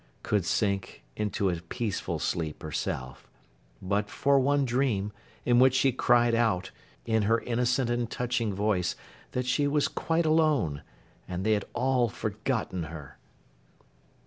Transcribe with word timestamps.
Could 0.23 0.45
sink 0.45 1.03
into 1.15 1.51
a 1.51 1.61
peaceful 1.61 2.17
sleep, 2.17 2.63
herself; 2.63 3.29
but 3.83 4.09
for 4.09 4.39
one 4.39 4.65
dream, 4.65 5.13
in 5.45 5.59
which 5.59 5.75
she 5.75 5.91
cried 5.91 6.33
out, 6.33 6.71
in 7.05 7.21
her 7.29 7.39
innocent 7.41 7.91
and 7.91 8.09
touching 8.09 8.51
voice, 8.51 8.95
that 9.33 9.45
she 9.45 9.67
was 9.67 9.87
quite 9.87 10.25
alone, 10.25 10.81
and 11.27 11.45
they 11.45 11.51
had 11.53 11.65
all 11.75 12.09
forgotten 12.09 12.85
her. 12.85 13.19